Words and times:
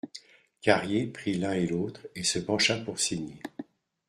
Carrier 0.63 1.05
prit 1.05 1.35
l'un 1.35 1.53
et 1.53 1.67
l'autre 1.67 2.07
et 2.15 2.23
se 2.23 2.39
pencha 2.39 2.77
pour 2.79 2.97
signer. 2.99 3.39